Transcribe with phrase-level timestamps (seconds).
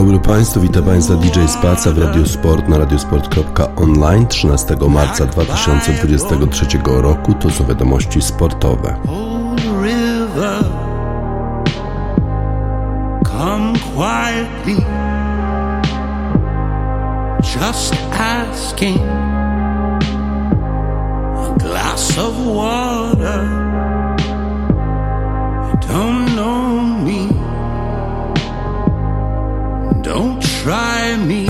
[0.00, 7.34] Dobry Państwu, witam Państwa DJ Spaca w Radio Sport na radiosport.online 13 marca 2023 roku.
[7.34, 8.96] To są wiadomości sportowe.
[17.60, 19.00] Just asking
[21.36, 23.48] a glass of water.
[25.88, 26.19] Don't
[30.62, 31.44] try me.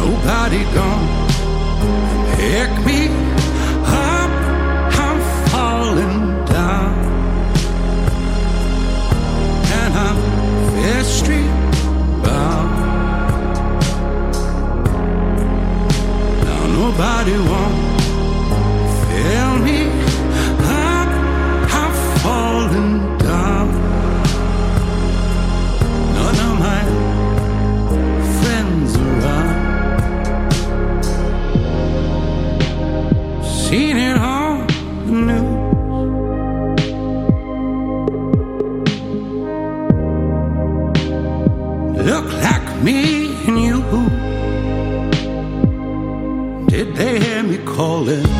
[0.00, 1.26] Nobody gonna
[2.36, 3.00] pick me
[3.84, 4.30] up.
[5.04, 5.20] I'm
[5.50, 6.94] falling down,
[9.78, 10.18] and I'm
[10.72, 11.54] very street
[12.24, 12.72] bound.
[16.46, 17.87] Now nobody won't
[47.98, 48.37] falling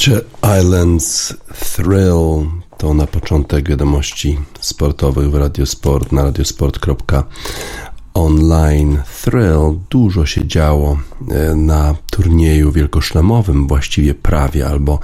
[0.00, 0.24] Future
[0.60, 1.34] Islands
[1.74, 2.46] Thrill
[2.78, 6.22] to na początek wiadomości sportowych w Radiosport na
[8.14, 8.98] radiosport.online.
[9.22, 10.98] Thrill dużo się działo
[11.30, 14.98] e, na turnieju wielkoszlemowym, właściwie prawie albo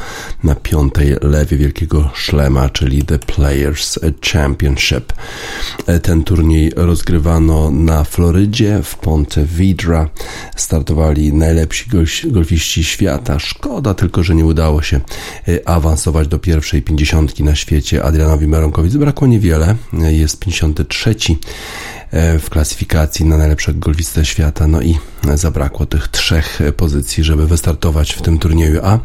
[0.45, 3.99] na piątej lewie wielkiego szlema, czyli The Players
[4.33, 5.13] Championship.
[5.87, 10.09] E, Ten turniej rozgrywano na Florydzie w Ponte Vedra.
[10.57, 13.39] Startowali najlepsi golf- golfiści świata.
[13.39, 15.01] Szkoda tylko, że nie udało się
[15.49, 18.03] e, awansować do pierwszej pięćdziesiątki na świecie.
[18.05, 19.77] Adrianowi Meronkowi zabrakło niewiele.
[19.93, 21.15] Jest 53 e,
[22.13, 24.99] w klasyfikacji na najlepszego golfistę świata, no i
[25.35, 28.81] zabrakło tych trzech pozycji, żeby wystartować w tym turnieju.
[28.83, 28.99] A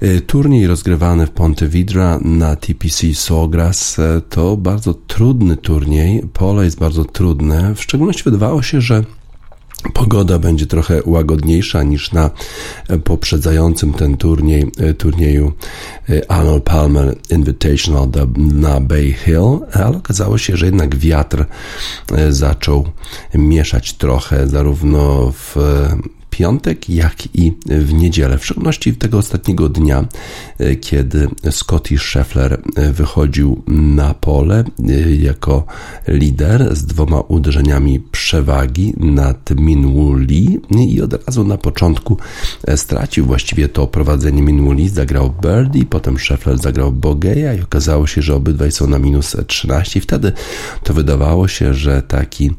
[0.00, 6.22] e, turniej rozgrywany w Ponte Vedra na TPC Sawgrass e, to bardzo trudny turniej.
[6.32, 7.74] Pole jest bardzo trudne.
[7.74, 9.04] W szczególności wydawało się, że
[9.94, 12.30] Pogoda będzie trochę łagodniejsza niż na
[13.04, 15.52] poprzedzającym ten turniej, turnieju
[16.28, 21.46] Arnold Palmer Invitational na Bay Hill, ale okazało się, że jednak wiatr
[22.30, 22.88] zaczął
[23.34, 25.56] mieszać trochę zarówno w
[26.32, 28.38] piątek, jak i w niedzielę.
[28.38, 30.04] W szczególności tego ostatniego dnia,
[30.58, 35.64] e, kiedy Scotty Scheffler e, wychodził na pole e, jako
[36.08, 40.60] lider z dwoma uderzeniami przewagi nad Minwoo Lee.
[40.88, 42.16] I od razu na początku
[42.76, 48.22] stracił właściwie to prowadzenie Minwoo Lee, zagrał birdie, potem Scheffler zagrał bogeja i okazało się,
[48.22, 50.32] że obydwaj są na minus 13 i wtedy
[50.82, 52.50] to wydawało się, że taki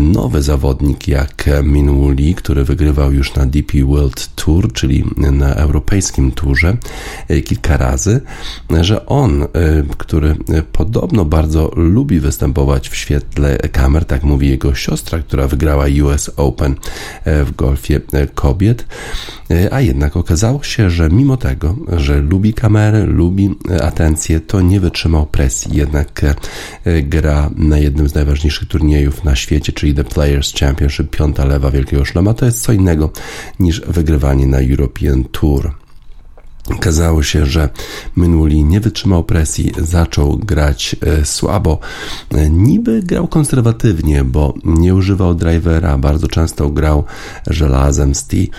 [0.00, 6.32] nowy zawodnik jak Minwoo Lee, który wygrywa już na DP World Tour, czyli na europejskim
[6.32, 6.76] turze
[7.28, 8.20] e, kilka razy,
[8.80, 9.46] że on, e,
[9.98, 10.36] który
[10.72, 16.74] podobno bardzo lubi występować w świetle kamer, tak mówi jego siostra, która wygrała US Open
[17.24, 18.00] e, w golfie
[18.34, 18.86] kobiet,
[19.70, 25.26] a jednak okazało się, że mimo tego, że lubi kamery, lubi atencję, to nie wytrzymał
[25.26, 26.20] presji, jednak
[27.02, 32.04] gra na jednym z najważniejszych turniejów na świecie, czyli The Players Championship, piąta lewa Wielkiego
[32.04, 33.10] Szlema, to jest co innego
[33.60, 35.85] niż wygrywanie na European Tour.
[36.70, 37.68] Okazało się, że
[38.16, 41.78] Minuli nie wytrzymał presji, zaczął grać e, słabo.
[42.30, 47.04] E, niby grał konserwatywnie, bo nie używał drivera, bardzo często grał
[47.46, 48.50] żelazem Sti,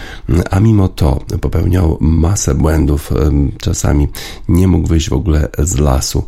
[0.51, 3.11] a mimo to popełniał masę błędów.
[3.11, 4.07] E, czasami
[4.49, 6.23] nie mógł wyjść w ogóle z lasu.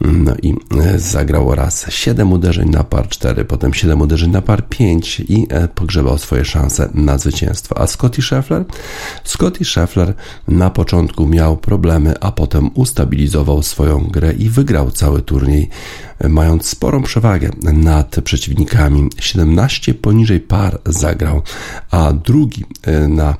[0.00, 0.54] No i
[0.96, 6.18] zagrał raz 7 uderzeń na par 4, potem 7 uderzeń na par 5 i pogrzebał
[6.18, 7.78] swoje szanse na zwycięstwo.
[7.78, 8.64] A Scotty Scheffler?
[9.24, 10.14] Scotty Scheffler
[10.48, 15.68] na początku początku miał problemy, a potem ustabilizował swoją grę i wygrał cały turniej,
[16.28, 19.08] mając sporą przewagę nad przeciwnikami.
[19.20, 21.42] 17 poniżej par zagrał,
[21.90, 23.36] a drugi e, na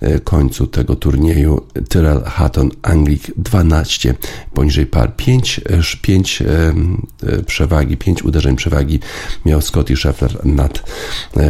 [0.00, 4.14] e, końcu tego turnieju Tyrell Hatton Anglik 12
[4.54, 5.60] poniżej par, 5,
[6.02, 9.00] 5 e, przewagi, 5 uderzeń przewagi
[9.44, 10.82] miał Scotty Scheffler nad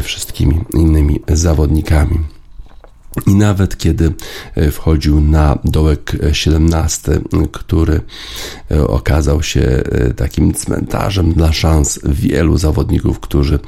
[0.03, 2.38] wszystkimi innymi zawodnikami.
[3.27, 4.13] I nawet kiedy
[4.55, 7.21] e, wchodził na dołek 17,
[7.53, 8.01] który
[8.71, 13.59] e, okazał się e, takim cmentarzem dla szans wielu zawodników, którzy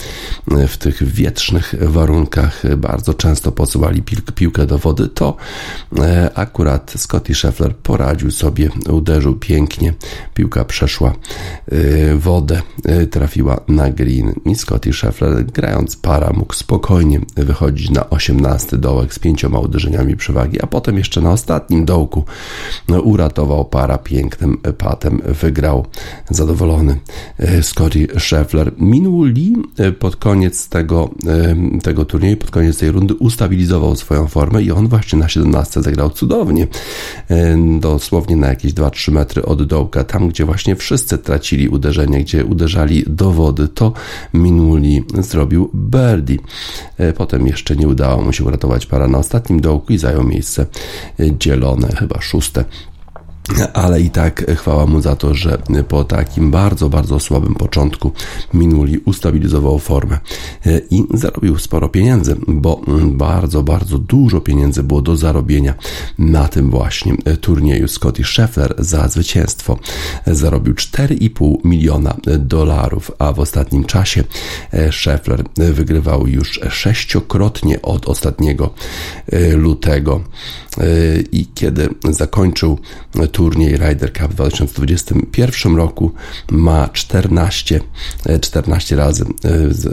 [0.69, 4.02] w tych wietrznych warunkach bardzo często posuwali
[4.35, 5.37] piłkę do wody, to
[6.35, 9.94] akurat Scotty Scheffler poradził sobie, uderzył pięknie,
[10.35, 11.14] piłka przeszła
[12.17, 12.62] wodę,
[13.11, 19.19] trafiła na green i Scotty Scheffler grając para mógł spokojnie wychodzić na 18 dołek z
[19.19, 22.25] 5 pięcioma uderzeniami przewagi, a potem jeszcze na ostatnim dołku
[22.88, 25.87] no, uratował para pięknym patem, wygrał
[26.31, 27.00] zadowolony
[27.38, 28.72] e, Scotty Scheffler.
[28.78, 34.26] Minął Lee e, pod koniec tego, e, tego turnieju, pod koniec tej rundy ustabilizował swoją
[34.26, 36.66] formę i on właśnie na 17 zagrał cudownie,
[37.81, 43.04] dosłownie na jakieś 2-3 metry od dołka, tam gdzie właśnie wszyscy tracili uderzenie, gdzie uderzali
[43.06, 43.92] do wody, to
[44.34, 46.37] Minuli zrobił birdie.
[47.16, 50.67] Potem jeszcze nie udało mu się uratować para na ostatnim dołku i zajął miejsce
[51.38, 52.64] dzielone, chyba szóste
[53.73, 58.12] ale i tak chwała mu za to, że po takim bardzo, bardzo słabym początku
[58.54, 60.19] Minuli ustabilizował formę
[60.90, 65.75] i zarobił sporo pieniędzy, bo bardzo, bardzo dużo pieniędzy było do zarobienia
[66.19, 67.88] na tym właśnie turnieju.
[67.88, 69.78] Scotty Scheffler za zwycięstwo
[70.26, 74.25] zarobił 4,5 miliona dolarów, a w ostatnim czasie
[74.90, 78.75] Scheffler wygrywał już sześciokrotnie od ostatniego
[79.57, 80.21] lutego
[81.33, 82.78] i kiedy zakończył
[83.33, 86.12] turniej Ryder Cup w 2021 roku
[86.50, 87.80] ma 14,
[88.40, 89.28] 14 razy e,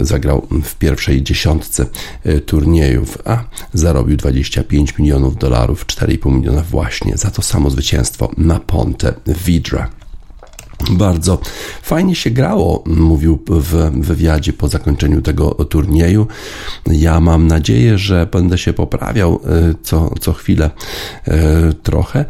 [0.06, 1.86] zagrał w pierwszej dziesiątce
[2.24, 8.60] e, turniejów, a zarobił 25 milionów dolarów, 4,5 miliona właśnie za to samo zwycięstwo na
[8.60, 9.14] Ponte
[9.46, 9.97] Vidra.
[10.90, 11.40] Bardzo
[11.82, 16.28] fajnie się grało, mówił w wywiadzie po zakończeniu tego turnieju.
[16.86, 20.70] Ja mam nadzieję, że będę się poprawiał e, co, co chwilę
[21.28, 22.26] e, trochę,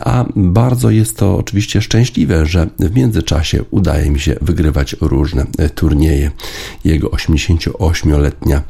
[0.00, 5.68] a bardzo jest to oczywiście szczęśliwe, że w międzyczasie udaje mi się wygrywać różne e,
[5.68, 6.30] turnieje.
[6.84, 8.62] Jego 88-letnia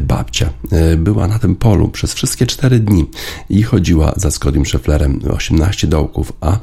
[0.00, 0.50] babcia
[0.96, 3.10] była na tym polu przez wszystkie 4 dni
[3.50, 6.58] i chodziła za Scottym Schefflerem 18 dołków, a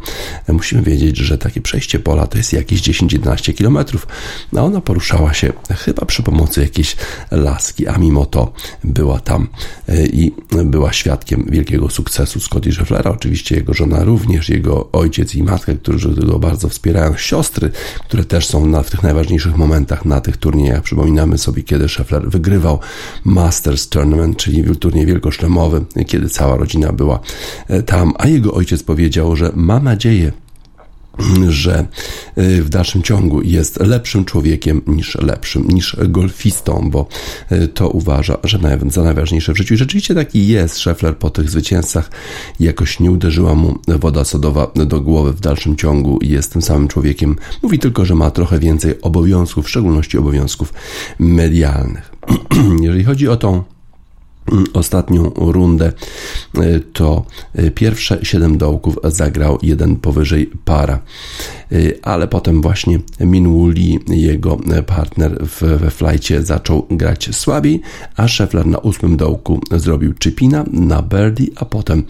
[0.47, 4.08] musimy wiedzieć, że takie przejście przejście pola to jest jakieś 10-11 kilometrów,
[4.55, 6.96] a ona poruszała się chyba przy pomocy jakiejś
[7.31, 8.53] laski, a mimo to
[8.84, 9.48] była tam
[9.88, 10.31] e, i
[10.65, 13.12] była świadkiem wielkiego sukcesu Scotty Schefflera.
[13.12, 17.72] Oczywiście jego żona również, jego ojciec i matka, którzy go bardzo wspierają, siostry,
[18.05, 20.84] które też są na, w tych najważniejszych momentach na tych turniejach.
[20.84, 22.79] Przypominamy sobie, kiedy Scheffler wygrywał
[23.24, 27.19] Masters Tournament, czyli turniej wielkoszlemowy, kiedy cała rodzina była
[27.67, 30.31] e, tam, a jego ojciec powiedział, że ma nadzieję,
[31.49, 31.85] że
[32.38, 37.07] y, w dalszym ciągu jest lepszym człowiekiem niż lepszym, niż golfistą, bo
[37.51, 39.73] y, to uważa, że za najważniejsze w życiu.
[39.73, 40.75] I rzeczywiście taki jest.
[40.75, 42.11] Scheffler po tych zwycięzcach
[42.59, 47.35] jakoś nie uderzyła mu woda sodowa do głowy w dalszym ciągu jest tym samym człowiekiem.
[47.61, 50.73] Mówi tylko, że ma trochę więcej obowiązków, w szczególności obowiązków
[51.19, 52.11] medialnych.
[52.81, 53.63] Jeżeli chodzi o tą
[54.73, 55.91] ostatnią rundę,
[56.57, 57.25] e, to
[57.55, 60.99] e, pierwsze 7 dołków zagrał jeden powyżej para.
[61.71, 62.99] Y, ale potem właśnie
[63.73, 67.81] Lee, jego partner w, we flajcie, zaczął grać słabiej,
[68.15, 72.03] a Scheffler na ósmym dołku zrobił chipina na birdie, a potem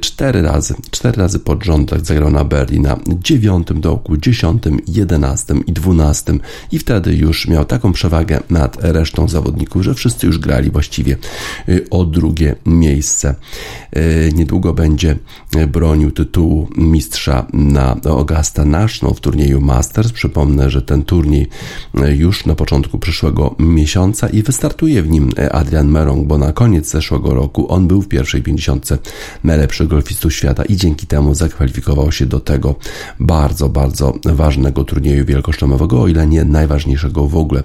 [0.00, 5.72] cztery razy, cztery razy pod rząd zagrał na birdie na dziewiątym dołku, dziesiątym, jedenastym i
[5.72, 6.40] dwunastym
[6.72, 11.16] i wtedy już miał taką przewagę nad resztą zawodników, że wszyscy już grali właściwie
[11.90, 13.34] o drugie miejsce.
[14.34, 15.16] Niedługo będzie
[15.68, 20.12] bronił tytułu mistrza na Augusta National w turnieju Masters.
[20.12, 21.48] Przypomnę, że ten turniej
[21.94, 26.90] e, już na początku przyszłego miesiąca i wystartuje w nim Adrian Merong, bo na koniec
[26.90, 28.98] zeszłego roku on był w pierwszej pięćdziesiątce
[29.44, 32.74] najlepszych golfistów świata i dzięki temu zakwalifikował się do tego
[33.20, 37.62] bardzo, bardzo ważnego turnieju wielkoszlemowego, o ile nie najważniejszego w ogóle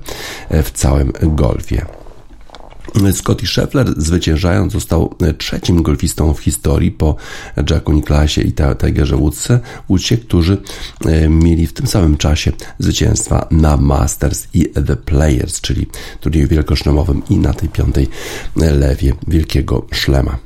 [0.50, 1.99] w całym golfie.
[3.14, 7.16] Scotty Scheffler zwyciężając został trzecim golfistą w historii po
[7.70, 9.54] Jacku Nicklasie i Tigerze Woodsie,
[9.90, 10.58] Woodsie, którzy
[11.06, 15.88] e, mieli w tym samym czasie zwycięstwa na Masters i The Players, czyli
[16.22, 18.08] turnieju wielkoszlemowym i na tej piątej
[18.56, 20.38] lewie wielkiego szlema.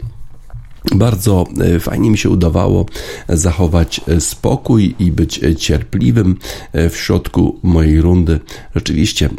[0.96, 1.46] Bardzo
[1.76, 2.86] e, fajnie mi się udawało
[3.30, 6.36] zachować e, spokój i być cierpliwym
[6.74, 8.40] w środku mojej rundy.
[8.76, 9.30] Rzeczywiście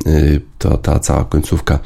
[0.59, 1.79] to ta cała końcówka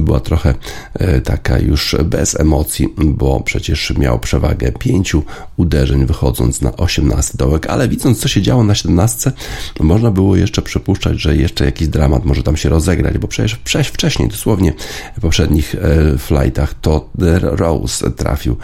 [0.00, 0.54] była trochę
[0.94, 5.22] e, taka już bez emocji, bo przecież miał przewagę pięciu
[5.56, 9.32] uderzeń wychodząc na 18 dołek, ale widząc co się działo na 17,
[9.80, 14.28] można było jeszcze przypuszczać, że jeszcze jakiś dramat może tam się rozegrać, bo przecież wcześniej,
[14.28, 14.72] dosłownie
[15.16, 17.10] w poprzednich e, flightach, to
[17.42, 18.56] Rose trafił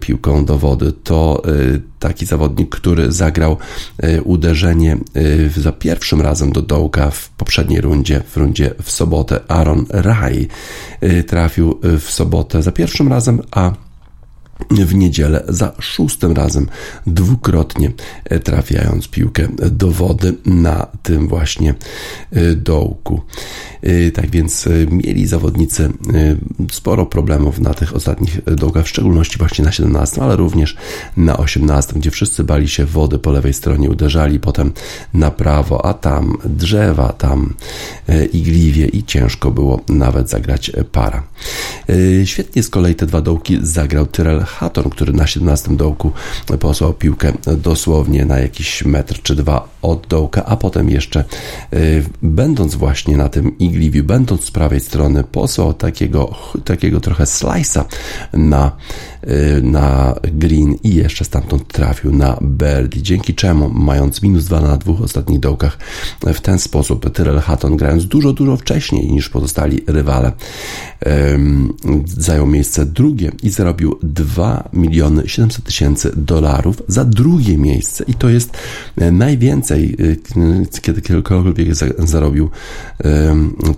[0.00, 3.56] piłką do wody, to e, taki zawodnik, który zagrał
[3.98, 9.40] e, uderzenie e, za pierwszym razem do dołka w poprzedniej rundzie, w rundzie w sobotę.
[9.48, 10.48] Aaron Rai
[11.00, 13.72] e, trafił w sobotę za pierwszym razem, a
[14.70, 16.68] w niedzielę za szóstym razem,
[17.06, 17.90] dwukrotnie
[18.44, 21.74] trafiając piłkę do wody na tym właśnie
[22.56, 23.20] dołku.
[23.86, 25.92] Y, tak więc mieli zawodnicy
[26.70, 30.76] sporo problemów na tych ostatnich dołkach, w szczególności właśnie na 17, ale również
[31.16, 34.72] na 18, gdzie wszyscy bali się wody po lewej stronie, uderzali potem
[35.14, 37.54] na prawo, a tam drzewa, tam
[38.32, 41.22] igliwie i ciężko było nawet zagrać para.
[42.24, 46.12] Świetnie z kolei te dwa dołki zagrał Tyrell Hatton, który na 17 dołku
[46.60, 51.24] posłał piłkę dosłownie na jakiś metr czy dwa od dołka, a potem jeszcze
[52.22, 57.84] będąc właśnie na tym igliwie Gliwiu, będąc z prawej strony, posłał takiego, takiego trochę slice'a
[58.32, 58.72] na,
[59.24, 64.76] y, na green i jeszcze stamtąd trafił na birdie, dzięki czemu, mając minus 2 na
[64.76, 65.78] dwóch ostatnich dołkach,
[66.34, 70.32] w ten sposób Tyrell Hatton, grając dużo, dużo wcześniej niż pozostali rywale,
[72.06, 73.98] zajął miejsce drugie i zarobił
[74.42, 78.04] 2 miliony 700 tysięcy dolarów za drugie miejsce.
[78.08, 78.56] I to jest
[79.12, 81.68] najwięcej, y, kiedy kiedykolwiek
[81.98, 82.50] zarobił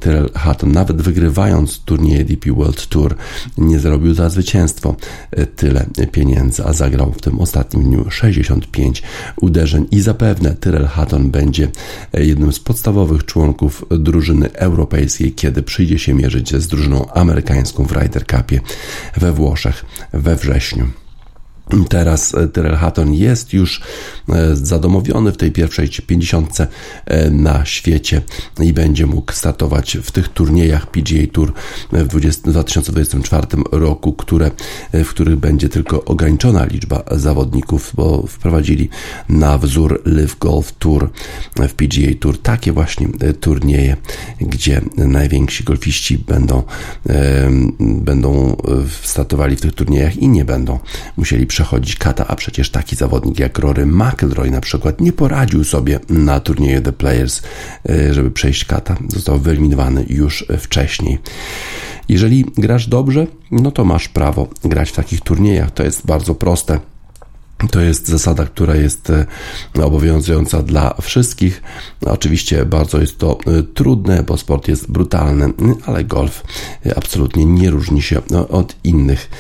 [0.00, 3.14] Tyrell Hatton, nawet wygrywając turniej DP World Tour,
[3.58, 4.96] nie zarobił za zwycięstwo
[5.30, 9.02] e, tyle pieniędzy, a zagrał w tym ostatnim dniu 65
[9.40, 9.86] uderzeń.
[9.90, 11.68] I zapewne Tyrell Hatton będzie
[12.12, 17.92] e, jednym z podstawowych członków drużyny europejskiej, kiedy przyjdzie się mierzyć z drużyną amerykańską w
[17.92, 18.60] Ryder Cupie
[19.16, 20.53] we Włoszech we wrześniu.
[20.54, 21.03] вчорашню.
[21.88, 23.82] Teraz e, Tyrell Hatton jest już
[24.28, 28.22] e, zadomowiony w tej pierwszej 50 e, na świecie
[28.60, 31.52] i będzie mógł startować w tych turniejach PGA Tour
[31.92, 34.50] w 20, 2024 roku, które,
[34.92, 38.88] w których będzie tylko ograniczona liczba zawodników, bo wprowadzili
[39.28, 41.10] na wzór Live Golf Tour
[41.56, 43.08] w PGA Tour takie właśnie
[43.40, 43.96] turnieje,
[44.40, 46.62] gdzie najwięksi golfiści będą,
[47.78, 48.56] będą
[49.02, 50.78] startowali w tych turniejach i nie będą
[51.16, 56.00] musieli przechodzić kata, a przecież taki zawodnik jak Rory McIlroy na przykład nie poradził sobie
[56.08, 57.42] na turnieju The Players,
[57.88, 58.96] e, żeby przejść kata.
[59.08, 61.18] Został wyeliminowany już wcześniej.
[62.08, 65.70] Jeżeli grasz dobrze, no to masz prawo grać w takich turniejach.
[65.70, 66.80] To jest bardzo proste.
[67.70, 69.26] To jest zasada, która jest e,
[69.82, 71.62] obowiązująca dla wszystkich.
[72.00, 75.52] Oczywiście bardzo jest to e, trudne, bo sport jest brutalny,
[75.86, 76.44] ale golf
[76.86, 78.20] e, absolutnie nie różni się
[78.50, 79.30] od innych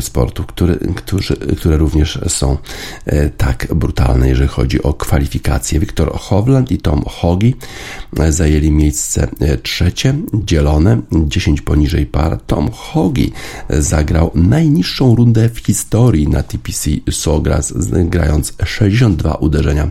[0.00, 2.56] sportów, które, którzy, które również są
[3.36, 5.80] tak brutalne, jeżeli chodzi o kwalifikacje.
[5.80, 7.54] Wiktor Hovland i Tom Hogi
[8.28, 9.28] zajęli miejsce
[9.62, 12.40] trzecie, dzielone 10 poniżej par.
[12.40, 13.32] Tom Hogi
[13.70, 17.49] zagrał najniższą rundę w historii na TPC Sogra
[18.04, 19.90] grając 62 uderzenia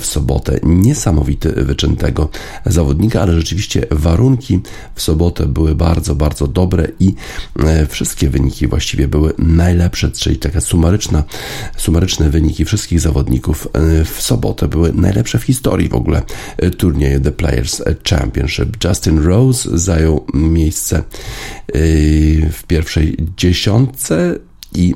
[0.00, 0.58] w sobotę.
[0.62, 2.28] Niesamowity wyczyn tego
[2.66, 4.60] zawodnika, ale rzeczywiście warunki
[4.94, 7.14] w sobotę były bardzo, bardzo dobre i
[7.58, 11.24] e, wszystkie wyniki właściwie były najlepsze, czyli taka sumaryczna,
[11.76, 16.22] sumaryczne wyniki wszystkich zawodników e, w sobotę były najlepsze w historii w ogóle
[16.56, 18.84] e, turnieju The Players Championship.
[18.84, 21.02] Justin Rose zajął miejsce
[22.52, 24.38] w pierwszej dziesiątce
[24.74, 24.94] i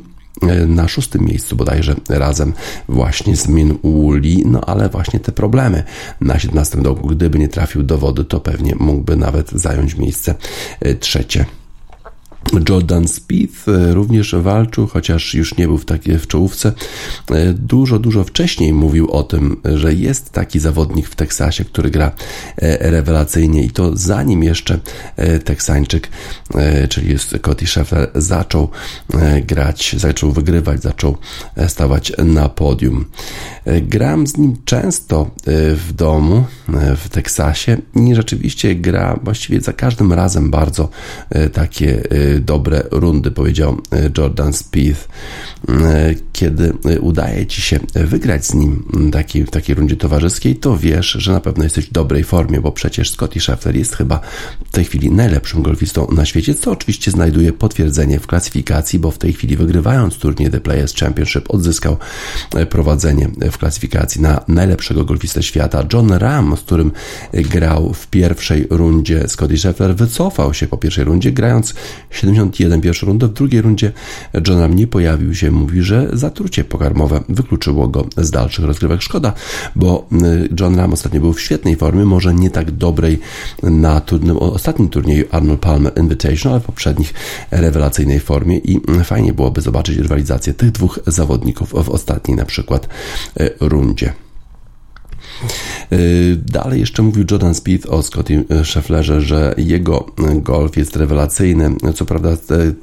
[0.66, 2.52] na szóstym miejscu bodajże razem
[2.88, 5.84] właśnie z Min Woolley, no ale właśnie te problemy
[6.20, 10.34] na 17 roku, gdyby nie trafił do wody, to pewnie mógłby nawet zająć miejsce
[10.80, 11.44] e, trzecie.
[12.68, 16.72] Jordan Spieth e, również walczył, chociaż już nie był w, takiej, w czołówce.
[17.30, 22.10] E, dużo, dużo wcześniej mówił o tym, że jest taki zawodnik w Teksasie, który gra
[22.56, 24.78] e, rewelacyjnie i to zanim jeszcze
[25.44, 26.08] Teksańczyk,
[26.88, 28.68] czyli Scotty Scheffler zaczął
[29.46, 31.16] grać, zaczął wygrywać, zaczął
[31.68, 33.04] stawać na podium.
[33.82, 35.30] Gram z nim często
[35.76, 36.44] w domu
[36.96, 40.88] w Teksasie i rzeczywiście gra właściwie za każdym razem bardzo
[41.52, 42.02] takie
[42.40, 45.08] dobre rundy, powiedział e, Jordan Spieth.
[45.68, 51.06] E, kiedy udaje ci się wygrać z nim taki, w takiej rundzie towarzyskiej, to wiesz,
[51.06, 54.20] że na pewno jesteś w dobrej formie, bo przecież Scotty Scheffler jest chyba
[54.64, 59.18] w tej chwili najlepszym golfistą na świecie, co oczywiście znajduje potwierdzenie w klasyfikacji, bo w
[59.18, 61.96] tej chwili wygrywając turniej The Players Championship odzyskał
[62.54, 65.84] e, prowadzenie w klasyfikacji na najlepszego golfistę świata.
[65.92, 66.92] John Ram, z którym
[67.32, 71.74] grał w pierwszej rundzie Scotty Scheffler, wycofał się po pierwszej rundzie, grając
[72.18, 73.28] 71 pierwszą rundę.
[73.28, 73.92] W drugiej rundzie
[74.48, 79.02] John Ram nie pojawił się, mówi, że zatrucie pokarmowe wykluczyło go z dalszych rozgrywek.
[79.02, 79.32] Szkoda,
[79.76, 83.20] bo y, John Ram ostatnio był w świetnej formie, może nie tak dobrej
[83.62, 84.02] na
[84.40, 87.14] ostatnim turnieju Arnold Palmer Invitational, ale w poprzednich
[87.50, 92.88] rewelacyjnej formie i fajnie byłoby zobaczyć rywalizację tych dwóch zawodników w ostatniej na przykład
[93.40, 94.12] y, rundzie.
[95.92, 101.70] Y, dalej jeszcze mówił Jordan Speed o Scottie Schefflerze, że jego golf jest rewelacyjny.
[101.94, 102.28] Co prawda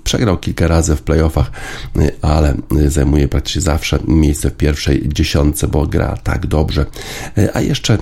[0.04, 1.52] przegrał kilka razy w playoffach,
[1.98, 2.56] y, ale
[2.88, 6.86] zajmuje praktycznie zawsze miejsce w pierwszej dziesiątce, bo gra tak dobrze.
[7.38, 7.98] Y, a jeszcze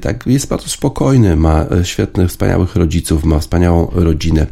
[0.00, 4.46] tak jest bardzo spokojny, ma świetnych, wspaniałych rodziców, ma wspaniałą rodzinę,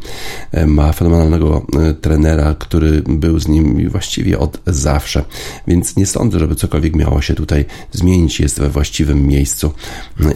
[0.67, 1.67] ma fenomenalnego
[2.01, 5.25] trenera, który był z nim właściwie od zawsze.
[5.67, 8.41] Więc nie sądzę, żeby cokolwiek miało się tutaj zmienić.
[8.41, 9.73] Jest we właściwym miejscu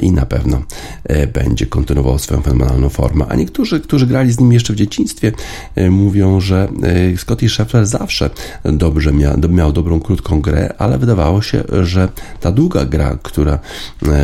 [0.01, 0.63] i na pewno
[1.05, 3.25] e, będzie kontynuował swoją fenomenalną formę.
[3.29, 5.33] A niektórzy, którzy grali z nim jeszcze w dzieciństwie,
[5.75, 6.69] e, mówią, że
[7.13, 8.31] e, Scotty Scheffler zawsze
[8.65, 12.09] dobrze miał, miał dobrą, krótką grę, ale wydawało się, że
[12.41, 13.59] ta długa gra, która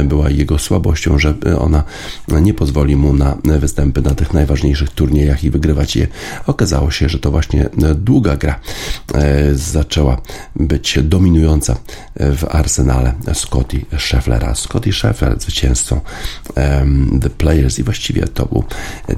[0.04, 1.84] była jego słabością, że ona
[2.42, 6.06] nie pozwoli mu na występy na tych najważniejszych turniejach i wygrywać je.
[6.46, 8.60] Okazało się, że to właśnie długa gra
[9.52, 10.20] zaczęła
[10.56, 11.76] być dominująca
[12.16, 14.54] w arsenale Scotty Schefflera.
[14.54, 16.00] Scotty Scheffler, zwycięzcą
[16.56, 18.64] um, The Players i właściwie to był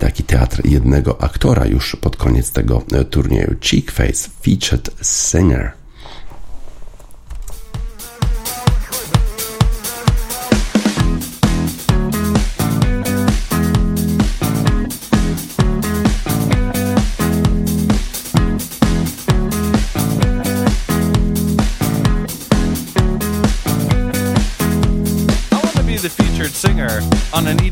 [0.00, 3.54] taki teatr jednego aktora już pod koniec tego e, turnieju.
[3.60, 5.83] Cheekface Featured singer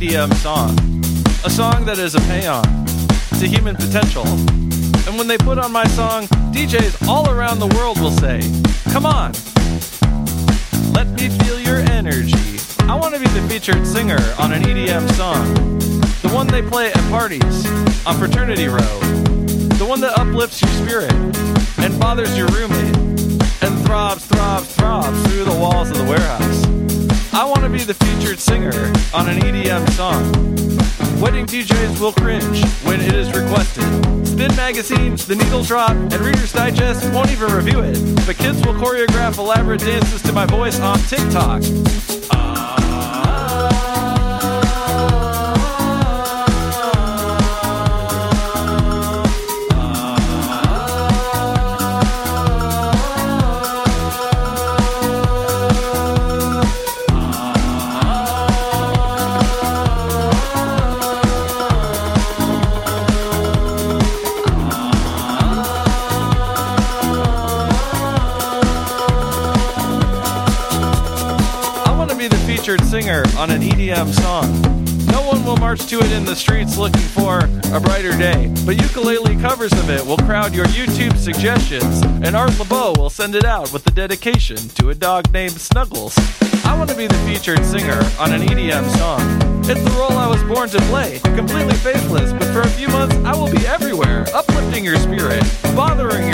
[0.03, 0.71] EDM song.
[1.45, 2.65] A song that is a paean
[3.39, 4.27] to human potential.
[5.07, 8.41] And when they put on my song, DJs all around the world will say,
[8.91, 9.31] Come on,
[10.93, 12.59] let me feel your energy.
[12.91, 15.79] I want to be the featured singer on an EDM song.
[16.23, 17.65] The one they play at parties,
[18.05, 18.99] on Fraternity Row.
[19.79, 21.13] The one that uplifts your spirit
[21.79, 22.97] and bothers your roommate
[23.63, 26.72] and throbs, throbs, throbs through the walls of the warehouse.
[27.35, 30.23] I want to be the featured singer on an EDM song.
[31.19, 33.85] Wedding DJs will cringe when it is requested.
[34.27, 38.27] Spin Magazine, The Needle Drop, and Reader's Digest won't even review it.
[38.27, 41.63] But kids will choreograph elaborate dances to my voice on TikTok.
[42.33, 42.62] Ah.
[72.73, 74.63] Featured singer on an EDM song.
[75.07, 78.81] No one will march to it in the streets looking for a brighter day, but
[78.81, 83.45] ukulele covers of it will crowd your YouTube suggestions, and Art LeBeau will send it
[83.45, 86.17] out with a dedication to a dog named Snuggles.
[86.65, 89.21] I want to be the featured singer on an EDM song.
[89.69, 93.17] It's the role I was born to play, completely faithless, but for a few months
[93.17, 95.45] I will be everywhere, uplifting your spirit,
[95.77, 96.32] bothering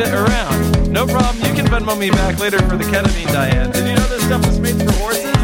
[0.00, 0.92] it around.
[0.92, 3.70] No problem, you can Venmo me back later for the ketamine, Diane.
[3.70, 5.39] Did you know this stuff was made for horses?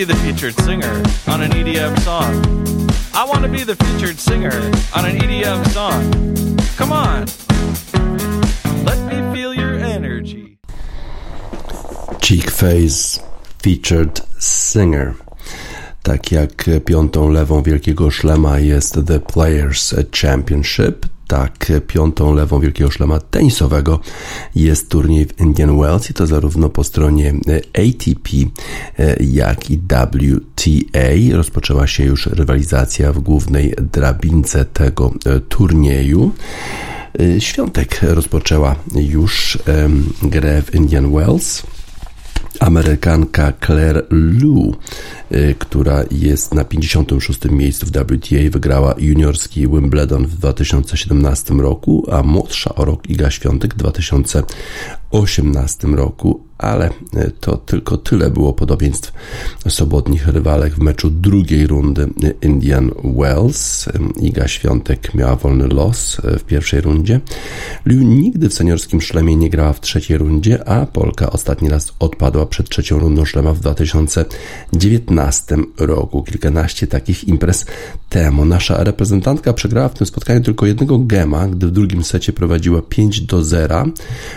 [0.00, 2.32] Be the featured singer on an EDM song.
[3.12, 4.54] I want to be the featured singer
[4.96, 6.56] on an EDM song.
[6.78, 7.26] Come on.
[8.84, 10.58] Let me feel your energy.
[12.22, 13.20] Cheek Face
[13.58, 15.14] featured singer.
[16.02, 23.20] Tak jak piątą lewą wielkiego szlema jest The Players Championship, tak piątą lewą wielkiego szlema
[23.20, 24.00] tenisowego
[24.54, 27.34] jest turniej w Indian Wells i to zarówno po stronie
[27.72, 28.30] ATP
[29.20, 31.36] jak i WTA.
[31.36, 35.14] Rozpoczęła się już rywalizacja w głównej drabince tego
[35.48, 36.32] turnieju.
[37.38, 39.58] Świątek rozpoczęła już
[40.22, 41.62] grę w Indian Wells.
[42.60, 44.74] Amerykanka Claire Liu
[45.34, 47.44] Y, która jest na 56.
[47.50, 53.74] miejscu w WTA, wygrała juniorski Wimbledon w 2017 roku, a młodsza o rok Iga Świątek
[53.74, 54.42] w 2018
[55.82, 59.12] roku, ale y, to tylko tyle było podobieństw
[59.68, 62.08] sobotnich rywalek w meczu drugiej rundy
[62.42, 63.88] Indian Wells.
[64.20, 67.20] Iga Świątek miała wolny los w pierwszej rundzie.
[67.86, 72.46] Liu nigdy w seniorskim szlemie nie grała w trzeciej rundzie, a Polka ostatni raz odpadła
[72.46, 76.22] przed trzecią rundą szlema w 2019 roku.
[76.22, 77.66] Kilkanaście takich imprez
[78.08, 78.44] temu.
[78.44, 83.20] Nasza reprezentantka przegrała w tym spotkaniu tylko jednego gema, gdy w drugim secie prowadziła 5
[83.20, 83.86] do 0.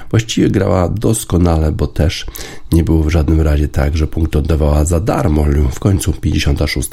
[0.10, 2.26] Właściwie grała doskonale, bo też
[2.72, 5.46] nie było w żadnym razie tak, że punkt oddawała za darmo.
[5.72, 6.90] W końcu 56.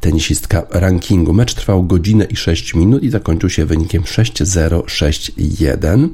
[0.00, 1.32] tenisistka rankingu.
[1.32, 6.08] Mecz trwał godzinę i 6 minut i zakończył się wynikiem 6-0, 6-1.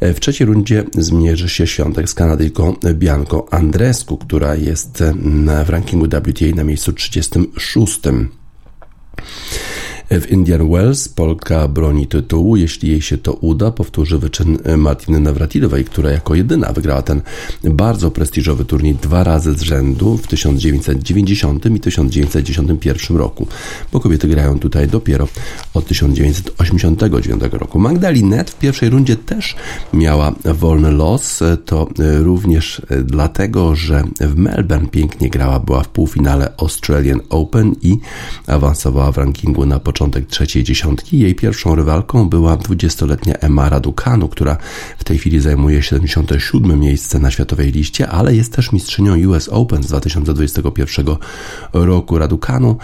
[0.00, 5.04] W trzeciej rundzie zmierzy się Świątek z Kanadyjką Bianco Andrescu, która jest
[5.64, 8.00] w rankingu WTA na miejscu 36.
[10.10, 15.84] W Indian Wells Polka broni tytułu, jeśli jej się to uda, powtórzy wyczyn Martiny Nawratilowej,
[15.84, 17.22] która jako jedyna wygrała ten
[17.64, 23.46] bardzo prestiżowy turniej dwa razy z rzędu w 1990 i 1991 roku,
[23.92, 25.28] bo kobiety grają tutaj dopiero
[25.74, 27.78] od 1989 roku.
[27.78, 29.56] Magdalinet w pierwszej rundzie też
[29.92, 31.88] miała wolny los, to
[32.18, 37.98] również dlatego, że w Melbourne pięknie grała, była w półfinale Australian Open i
[38.46, 41.18] awansowała w rankingu na początek trzeciej dziesiątki.
[41.18, 44.56] Jej pierwszą rywalką była 20-letnia Emma Raducanu, która
[44.98, 49.82] w tej chwili zajmuje 77 miejsce na światowej liście, ale jest też mistrzynią US Open
[49.82, 51.06] z 2021
[51.72, 52.18] roku.
[52.18, 52.76] Raducanu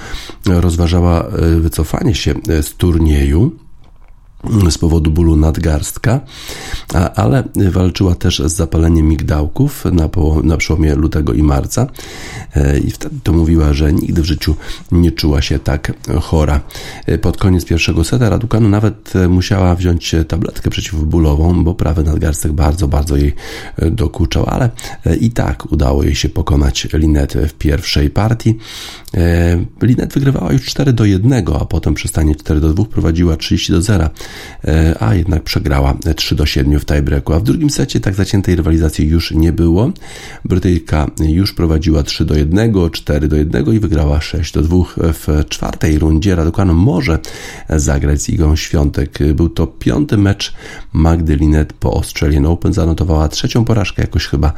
[0.47, 3.57] rozważała e, wycofanie się z turnieju
[4.71, 6.21] z powodu bólu nadgarstka,
[7.17, 10.09] ale walczyła też z zapaleniem migdałków na,
[10.43, 11.87] na przełomie lutego i marca
[12.57, 14.57] e, i wtedy to mówiła, że nigdy w życiu
[14.93, 16.61] nie czuła się tak chora.
[17.07, 22.53] E, pod koniec pierwszego seta Raducanu nawet e, musiała wziąć tabletkę przeciwbólową, bo prawy nadgarstek
[22.53, 23.35] bardzo, bardzo jej
[23.91, 24.71] dokuczał, ale
[25.21, 28.59] i tak udało jej się pokonać Linet w pierwszej partii.
[29.83, 33.73] Linet wygrywała już 4 do 1, a potem przy stanie 4 do 2 prowadziła 30
[33.73, 34.11] do 0 E,
[35.01, 37.33] a jednak przegrała 3 do 7 w tiebreaku.
[37.33, 39.93] A w drugim secie tak zaciętej rywalizacji już nie było.
[40.45, 45.45] Brytyjka już prowadziła 3 do 1, 4 do 1 i wygrała 6 do 2 w
[45.49, 46.37] czwartej rundzie.
[46.37, 47.19] Raducanu może
[47.69, 49.19] zagrać z Igą Świątek.
[49.35, 50.55] Był to piąty mecz
[50.93, 52.73] Magdy Linet po Australian Open.
[52.73, 54.53] Zanotowała trzecią porażkę, jakoś chyba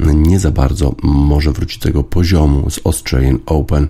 [0.00, 3.88] nie za bardzo może wrócić do tego poziomu z Australian Open.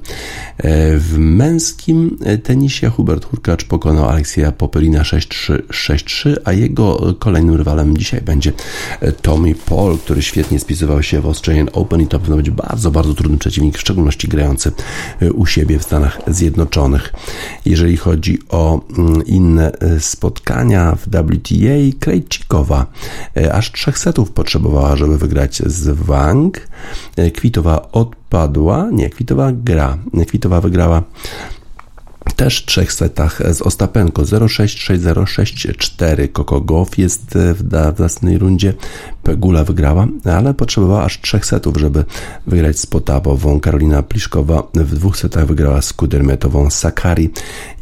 [0.59, 7.99] E, w męskim tenisie Hubert Hurkacz pokonał Aleksija Popelina 6 6-3, a jego kolejnym rywalem
[7.99, 8.53] dzisiaj będzie
[9.23, 13.15] Tommy Paul, który świetnie spisywał się w Australian Open i to powinno być bardzo, bardzo
[13.15, 14.73] trudny przeciwnik, w szczególności grający
[15.35, 17.13] u siebie w Stanach Zjednoczonych.
[17.65, 22.87] Jeżeli chodzi o mm, inne e, spotkania w WTA, Krejcikowa
[23.37, 26.69] e, aż trzech setów potrzebowała, żeby wygrać z Wang.
[27.17, 29.99] E, Kwitowa odpadła, nie, Kwitowa gra.
[30.29, 31.03] Kwitowa wygrała
[32.41, 36.33] też trzech setach z Ostapenko 0-6-6-0-6-4.
[36.33, 37.63] Koko Goff jest w,
[37.97, 38.75] w następnej rundzie.
[39.23, 42.05] Pegula wygrała, ale potrzebowała aż trzech setów, żeby
[42.47, 43.61] wygrać z Potapową.
[43.61, 46.71] Karolina Pliszkowa w dwóch setach wygrała z Kudermetową.
[46.71, 47.31] Sakari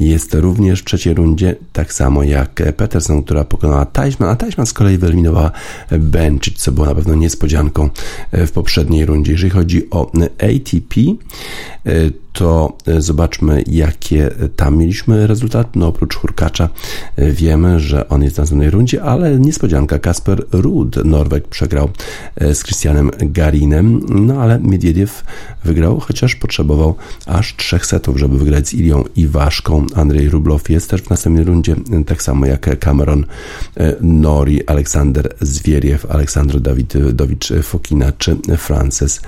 [0.01, 4.73] jest również w trzeciej rundzie, tak samo jak Peterson, która pokonała Teichmann, a Teichmann z
[4.73, 5.51] kolei wyeliminowała
[5.91, 7.91] Bench, co było na pewno niespodzianką
[8.33, 9.33] w poprzedniej rundzie.
[9.33, 11.01] Jeżeli chodzi o ATP,
[12.33, 15.71] to zobaczmy, jakie tam mieliśmy rezultaty.
[15.75, 16.69] No oprócz Hurkacza
[17.19, 21.91] wiemy, że on jest w następnej rundzie, ale niespodzianka Kasper Ruud, Norweg, przegrał
[22.37, 25.25] e, z Christianem Garinem, no ale Miedwiediew
[25.65, 26.95] wygrał, chociaż potrzebował
[27.27, 29.87] aż trzech setów, żeby wygrać z Ilią Iwaszką.
[29.95, 33.25] Andrzej Rublow jest też w następnej rundzie, tak samo jak Cameron
[34.01, 39.21] Nori, Aleksander Zwieriew, Aleksandr Dawidowicz Fokina czy Frances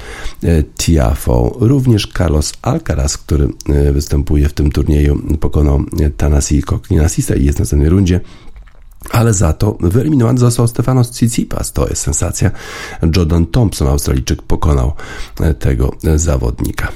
[0.79, 1.57] Tiafo.
[1.61, 3.49] Również Carlos Alcaraz, który
[3.93, 5.10] występuje w tym turnieju,
[5.41, 5.85] pokonał
[6.17, 8.21] Tanasi Koklinasisa i jest w następnej rundzie.
[9.11, 11.73] Ale za to wyeliminowany został Stefanos Tsitsipas.
[11.73, 12.51] To jest sensacja.
[13.17, 14.93] Jordan Thompson, Australijczyk, pokonał
[15.41, 16.89] e, tego e, zawodnika.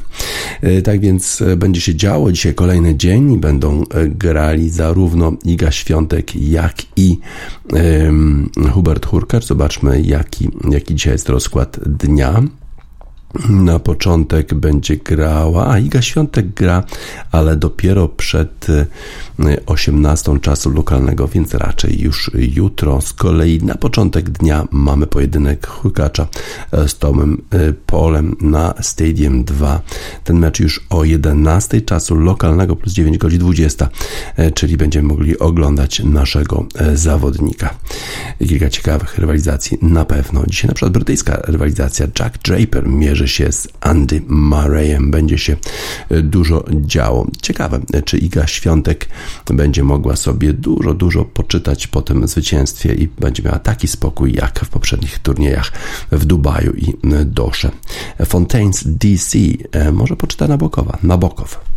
[0.62, 2.32] E, tak więc będzie się działo.
[2.32, 7.18] Dzisiaj kolejny dzień będą grali zarówno Iga Świątek, jak i
[7.72, 9.44] um, Hubert Hurkacz.
[9.44, 12.42] Zobaczmy, jaki, jaki dzisiaj jest rozkład dnia.
[13.48, 16.84] Na początek będzie grała, a Iga Świątek gra,
[17.32, 18.66] ale dopiero przed
[19.66, 23.00] 18 y, czasu lokalnego, więc raczej już jutro.
[23.00, 26.26] Z kolei na początek dnia mamy pojedynek Hurkacza
[26.72, 29.80] e, z Tomem e, Polem na Stadium 2.
[30.24, 33.88] Ten mecz już o 11 czasu lokalnego plus 9 godzin 20,
[34.36, 37.74] e, czyli będziemy mogli oglądać naszego zawodnika.
[38.48, 40.42] Kilka ciekawych rywalizacji na pewno.
[40.46, 45.10] Dzisiaj na przykład brytyjska rywalizacja Jack Draper mierzy się z Andy Murrayem.
[45.10, 45.56] Będzie się
[46.10, 47.26] dużo działo.
[47.42, 49.08] Ciekawe, czy Iga Świątek
[49.46, 54.60] będzie mogła sobie dużo, dużo poczytać po tym zwycięstwie i będzie miała taki spokój jak
[54.60, 55.72] w poprzednich turniejach
[56.12, 57.70] w Dubaju i Dosze.
[58.26, 59.38] Fontaines DC
[59.72, 61.73] e, może poczyta Nabokowa, Nabokow.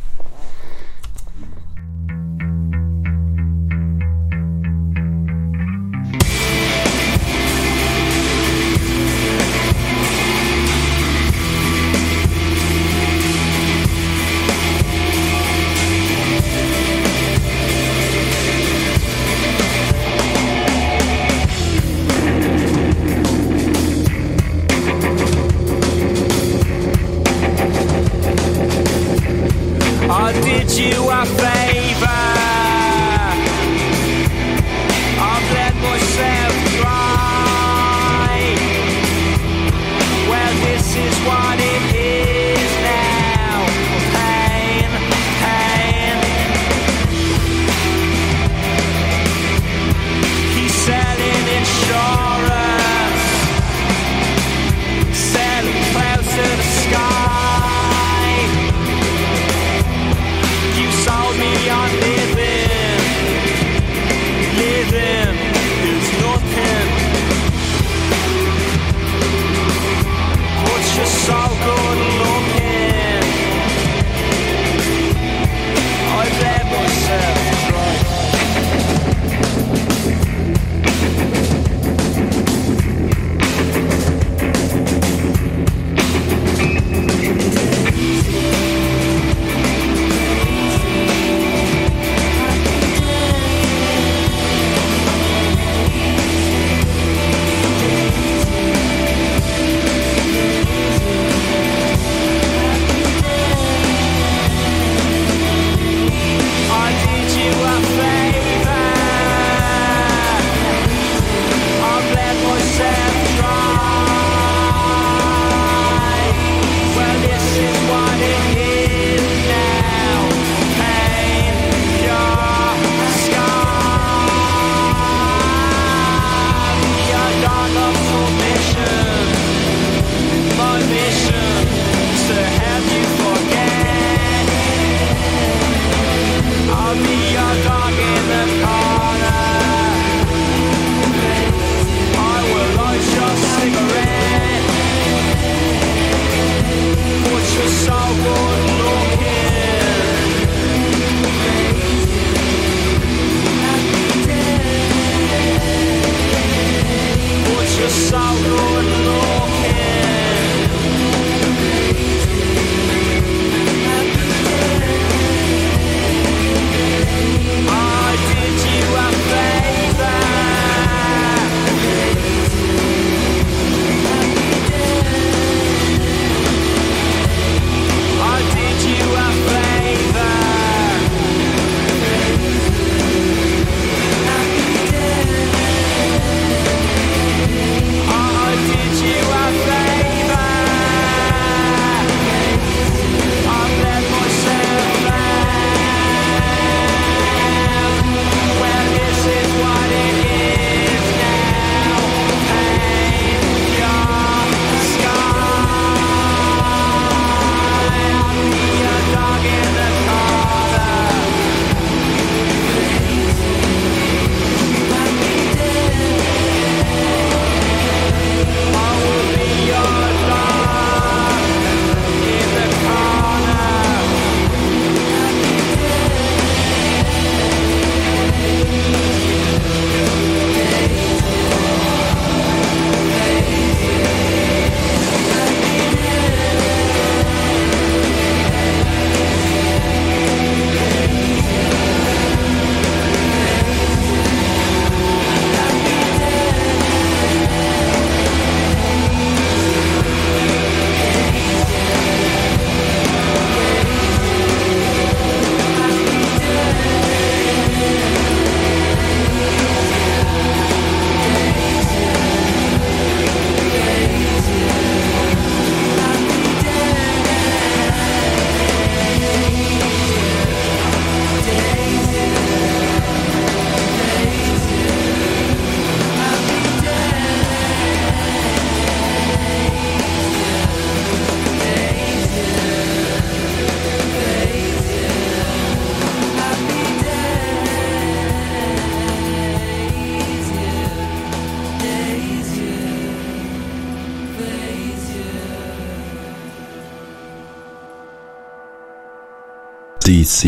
[300.08, 300.48] DC,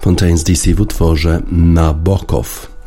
[0.00, 2.78] Fontaines DC w utworze Nabokow.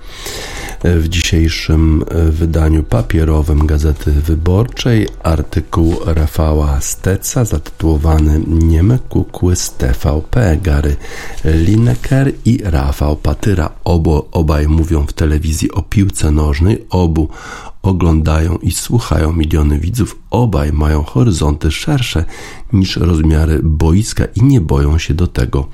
[0.84, 10.95] W dzisiejszym wydaniu papierowym Gazety Wyborczej artykuł Rafała Steca zatytułowany Nieme kukły z TVP, Gary
[11.45, 13.69] Lineker i Rafał Patyra.
[13.83, 17.29] Obo, obaj mówią w telewizji o piłce nożnej, obu
[17.82, 22.25] oglądają i słuchają miliony widzów, obaj mają horyzonty szersze
[22.73, 25.67] niż rozmiary boiska i nie boją się do tego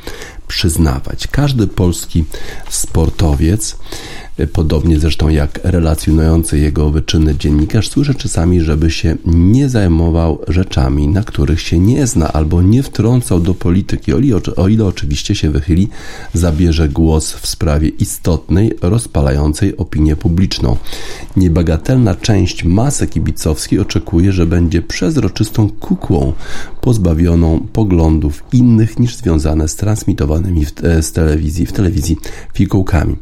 [0.48, 1.28] przyznawać.
[1.28, 2.26] Każdy polski
[2.70, 3.78] sportowiec
[4.54, 11.24] podobnie zresztą jak relacjonujący jego wyczyny dziennikarz, słyszę czasami, żeby się nie zajmował rzeczami, na
[11.24, 14.14] których się nie zna, albo nie wtrącał do polityki,
[14.58, 15.88] o ile, oczywiście się wychyli,
[16.34, 20.78] zabierze głos w sprawie istotnej, rozpalającej opinię publiczną.
[21.38, 26.34] Niebagatelna część masy kibicowskiej oczekuje, że będzie przezroczystą kukłą,
[26.82, 32.18] pozbawioną poglądów innych niż związane z transmitowanymi w, e, z telewizji, w telewizji
[32.54, 33.16] fikołkami.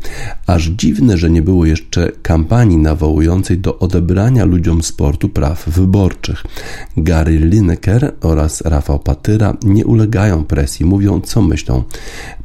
[0.47, 6.43] Aż dziwne Dziwne, że nie było jeszcze kampanii nawołującej do odebrania ludziom sportu praw wyborczych.
[6.97, 11.83] Gary Lineker oraz Rafał Patyra nie ulegają presji, mówią co myślą.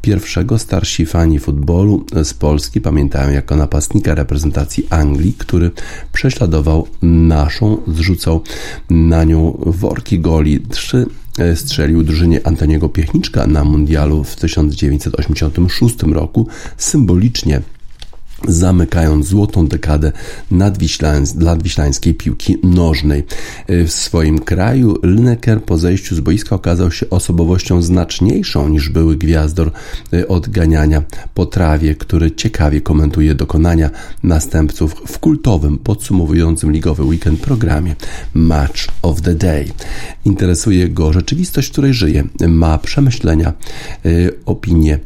[0.02, 5.70] Pierwszego starsi fani futbolu z Polski pamiętają jako napastnika reprezentacji Anglii, który
[6.12, 8.42] prześladował naszą, zrzucał
[8.90, 10.60] na nią worki goli.
[10.60, 11.06] Trzy
[11.38, 16.46] e, strzelił drużynie Antoniego Piechniczka na mundialu w 1986 roku,
[16.76, 17.60] symbolicznie
[18.48, 20.12] zamykając złotą dekadę
[21.34, 23.24] nadwiślańskiej piłki nożnej.
[23.66, 29.16] E, w swoim kraju Lineker po zejściu z boiska okazał się osobowością znaczniejszą niż były
[29.16, 29.72] gwiazdor
[30.12, 31.02] e, odganiania
[31.34, 33.90] po trawie, który ciekawie komentuje dokonania
[34.22, 37.96] następców w kultowym, podsumowującym ligowy weekend programie
[38.34, 39.68] Match of the Day.
[40.24, 44.10] Interesuje go rzeczywistość, w której żyje, ma przemyślenia, e,
[44.46, 44.98] opinie,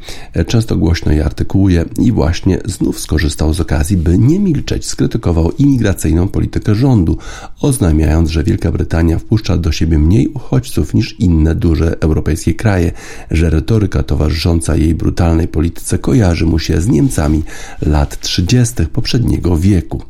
[0.47, 5.51] często głośno je artykułuje i właśnie znów skorzystał skorzystał z okazji, by nie milczeć, skrytykował
[5.59, 7.19] imigracyjną politykę rządu,
[7.61, 12.93] oznajmiając, że Wielka Brytania wpuszcza do siebie mniej uchodźców niż inne duże europejskie kraje,
[13.31, 17.43] że retoryka towarzysząca jej brutalnej polityce kojarzy mu się z Niemcami
[17.83, 18.87] lat 30.
[18.87, 20.03] poprzedniego wieku.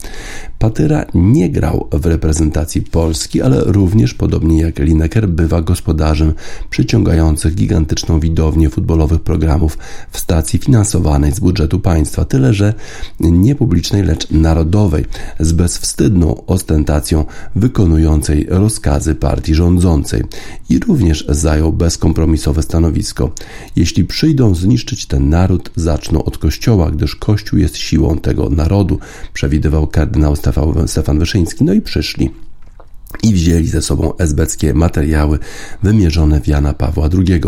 [0.64, 6.32] Patyra nie grał w reprezentacji Polski, ale również, podobnie jak Lineker, bywa gospodarzem
[6.70, 9.78] przyciągających gigantyczną widownię futbolowych programów
[10.10, 12.24] w stacji finansowanej z budżetu państwa.
[12.24, 12.74] Tyle, że
[13.20, 15.04] niepublicznej, lecz narodowej,
[15.40, 17.24] z bezwstydną ostentacją
[17.54, 20.22] wykonującej rozkazy partii rządzącej
[20.70, 23.30] i również zajął bezkompromisowe stanowisko.
[23.76, 28.98] Jeśli przyjdą zniszczyć ten naród, zaczną od Kościoła, gdyż Kościół jest siłą tego narodu,
[29.32, 30.36] przewidywał kardynał
[30.86, 31.64] Stefan Wyszyński.
[31.64, 32.43] No i przyszli
[33.22, 35.38] i wzięli ze sobą esbeckie materiały
[35.82, 37.40] wymierzone w Jana Pawła II.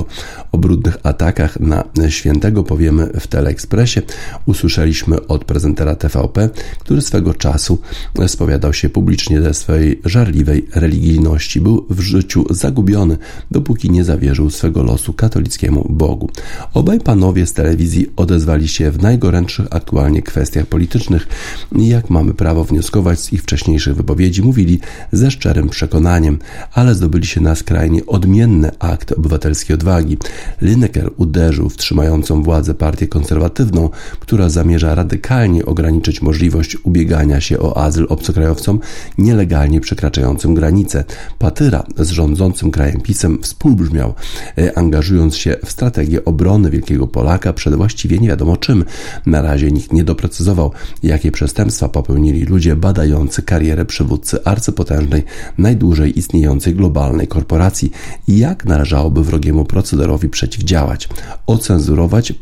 [0.53, 4.03] O brudnych atakach na świętego powiemy w Teleekspresie.
[4.47, 7.79] Usłyszeliśmy od prezentera TVP, który swego czasu
[8.27, 11.61] spowiadał się publicznie ze swojej żarliwej religijności.
[11.61, 13.17] Był w życiu zagubiony,
[13.51, 16.31] dopóki nie zawierzył swego losu katolickiemu Bogu.
[16.75, 21.27] Obaj panowie z telewizji odezwali się w najgorętszych aktualnie kwestiach politycznych
[21.73, 24.81] jak mamy prawo wnioskować z ich wcześniejszych wypowiedzi, mówili
[25.13, 26.39] ze szczerym przekonaniem,
[26.73, 30.19] ale zdobyli się na skrajnie odmienny akt obywatelskiej odwagi.
[30.63, 33.91] Lineker uderzył w trzymającą władzę partię konserwatywną,
[34.21, 38.81] która zamierza radykalnie ograniczyć możliwość ubiegania się o azyl obcokrajowcom
[39.19, 41.05] nielegalnie przekraczającym granice.
[41.39, 44.15] Patyra z rządzącym krajem PiSem współbrzmiał,
[44.59, 48.85] e, angażując się w strategię obrony Wielkiego Polaka przed właściwie nie wiadomo czym.
[49.27, 55.25] Na razie nikt nie doprecyzował, jakie przestępstwa popełnili ludzie badający karierę przywódcy arcypotężnej
[55.59, 57.91] najdłużej istniejącej globalnej korporacji
[58.29, 61.09] i jak należałoby wrogiemu procederowi przeciwdziałać,
[61.47, 62.33] ocenzurować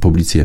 [0.00, 0.44] publicje,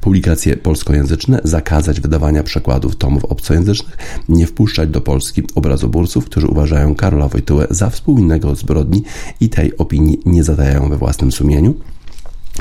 [0.00, 3.96] publikacje polskojęzyczne, zakazać wydawania przekładów tomów obcojęzycznych,
[4.28, 9.02] nie wpuszczać do Polski obrazoburców, którzy uważają Karola Wojtyłę za współwinnego zbrodni
[9.40, 11.74] i tej opinii nie zadają we własnym sumieniu,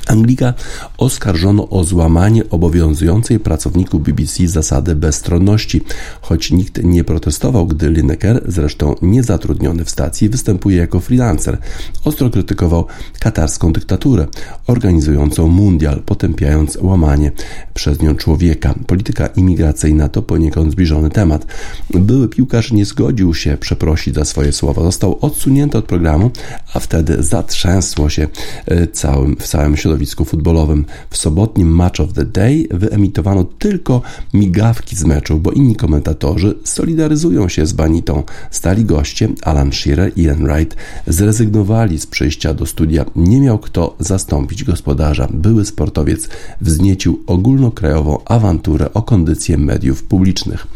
[0.08, 0.54] Anglika
[0.98, 5.82] oskarżono o złamanie obowiązującej pracowników BBC zasady bezstronności,
[6.22, 11.58] choć nikt nie protestował, gdy Lineker, zresztą niezatrudniony w stacji, występuje jako freelancer.
[12.04, 12.86] Ostro krytykował
[13.20, 14.28] katarską dyktaturę,
[14.68, 17.32] organizującą mundial, potępiając łamanie
[17.74, 18.74] przez nią człowieka.
[18.88, 21.46] Polityka imigracyjna to poniekąd zbliżony temat.
[21.90, 24.84] Były piłkarz nie zgodził się przeprosić za swoje słowa.
[24.84, 26.32] Został odsunięty od programu,
[26.74, 28.28] a wtedy zatrzęsło się
[28.66, 30.86] e, całym, w całym środowisku futbolowym.
[31.10, 34.02] W sobotnim Match of the Day wyemitowano tylko
[34.34, 38.24] migawki z meczu, bo inni komentatorzy solidaryzują się z Banitą.
[38.52, 40.76] Stali goście Alan Shearer i Ian Wright
[41.08, 43.06] zrezygnowali z przyjścia do studia.
[43.16, 45.28] Nie miał kto zastąpić gospodarza.
[45.34, 46.30] Były sportowiec
[46.62, 50.68] wzniecił ogólnokrajową awanturę o kondycję mediów publicznych.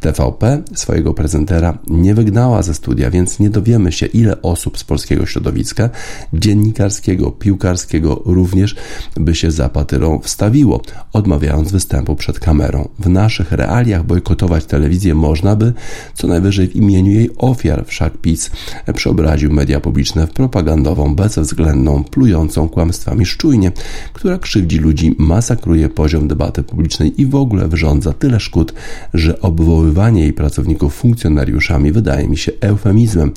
[0.00, 5.26] TVP swojego prezentera nie wygnała ze studia, więc nie dowiemy się, ile osób z polskiego
[5.26, 5.90] środowiska
[6.32, 8.74] dziennikarskiego, piłkarskiego, również również
[9.16, 10.82] by się za patyrą wstawiło,
[11.12, 12.88] odmawiając występu przed kamerą.
[12.98, 15.72] W naszych realiach bojkotować telewizję można by,
[16.14, 18.50] co najwyżej w imieniu jej ofiar, wszak PiS
[18.94, 23.72] przeobraził media publiczne w propagandową, bezwzględną, plującą kłamstwami szczujnię,
[24.12, 28.74] która krzywdzi ludzi, masakruje poziom debaty publicznej i w ogóle wyrządza tyle szkód,
[29.14, 33.32] że obwoływanie jej pracowników funkcjonariuszami wydaje mi się eufemizmem,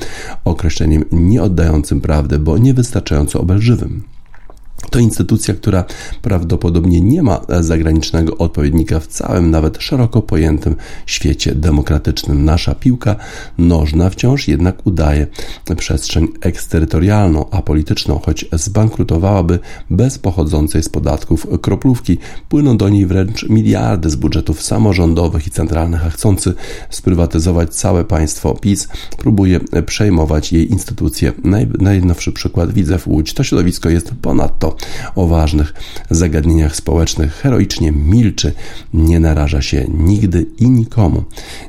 [0.46, 4.17] określeniem nieoddającym prawdy, bo niewystarczająco obelżywym.
[4.90, 5.86] To instytucja, która
[6.22, 10.76] prawdopodobnie nie ma zagranicznego odpowiednika w całym, nawet szeroko pojętym
[11.06, 12.46] świecie demokratycznym.
[12.46, 13.16] Nasza piłka
[13.58, 15.28] nożna wciąż jednak udaje
[15.78, 19.60] przestrzeń eksterytorialną, a polityczną, choć zbankrutowałaby
[19.90, 22.18] bez pochodzącej z podatków kroplówki.
[22.50, 26.54] Płyną do niej wręcz miliardy z budżetów samorządowych i centralnych, a chcący
[26.90, 31.34] sprywatyzować całe państwo PiS próbuje przejmować jej instytucje.
[31.44, 33.34] Naj, najnowszy przykład widzę w Łódź.
[33.34, 34.76] To środowisko jest ponadto
[35.16, 35.74] o ważnych
[36.10, 38.52] zagadnieniach społecznych heroicznie milczy,
[38.94, 41.24] nie naraża się nigdy i nikomu.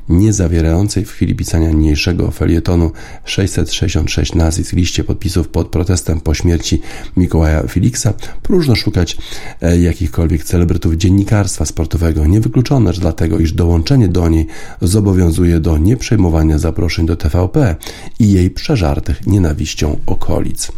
[0.09, 2.90] Nie zawierającej w chwili pisania niniejszego felietonu
[3.24, 6.80] 666 nazwisk liście podpisów pod protestem po śmierci
[7.16, 9.16] Mikołaja Filiksa, próżno szukać
[9.62, 12.26] e, jakichkolwiek celebrytów dziennikarstwa sportowego.
[12.26, 14.46] Niewykluczone, że dlatego, iż dołączenie do niej
[14.82, 17.76] zobowiązuje do nieprzejmowania zaproszeń do TVP
[18.18, 20.72] i jej przeżartych nienawiścią okolic.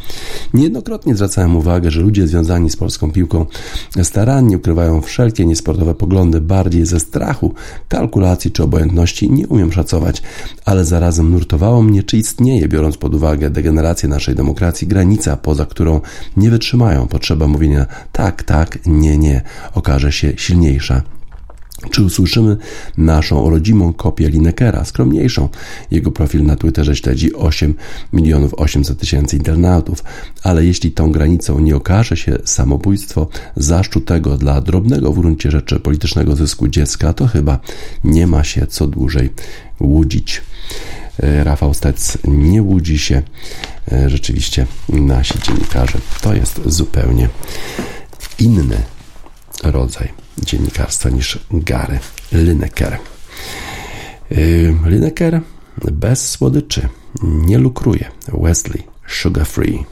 [0.55, 3.47] Niejednokrotnie zwracałem uwagę, że ludzie związani z polską piłką
[4.03, 7.55] starannie ukrywają wszelkie niesportowe poglądy bardziej ze strachu,
[7.89, 10.23] kalkulacji czy obojętności nie umiem szacować,
[10.65, 16.01] ale zarazem nurtowało mnie, czy istnieje, biorąc pod uwagę degenerację naszej demokracji, granica, poza którą
[16.37, 19.43] nie wytrzymają potrzeba mówienia tak, tak, nie, nie,
[19.75, 21.03] okaże się silniejsza
[21.91, 22.57] czy usłyszymy
[22.97, 25.49] naszą rodzimą kopię Linekera, skromniejszą?
[25.91, 27.75] Jego profil na Twitterze śledzi 8
[28.13, 30.05] milionów 800 tysięcy internautów,
[30.43, 36.37] ale jeśli tą granicą nie okaże się samobójstwo zaszczutego dla drobnego w gruncie rzeczy politycznego
[36.37, 37.61] zysku dziecka, to chyba
[38.05, 39.31] nie ma się co dłużej
[39.81, 40.43] łudzić.
[41.23, 43.23] E, Rafał Stec nie łudzi się.
[43.93, 47.29] E, rzeczywiście nasi dziennikarze to jest zupełnie
[48.39, 48.77] inny
[49.63, 50.09] rodzaj
[50.45, 51.99] dziennikarstwa niż Gary
[52.33, 52.99] Lineker.
[54.87, 55.41] Lineker
[55.93, 56.89] bez słodyczy
[57.23, 58.11] nie lukruje.
[58.33, 59.85] Wesley Sugar Free.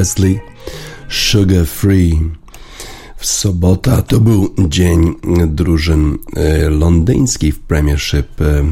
[0.00, 0.40] Wesley
[1.08, 2.20] Sugar Free.
[3.16, 5.14] W sobota to był dzień
[5.46, 8.40] drużyn e, londyńskich w Premiership.
[8.40, 8.64] E,